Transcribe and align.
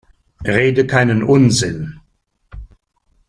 Rede 0.47 0.87
keinen 0.87 1.21
Unsinn! 1.21 1.99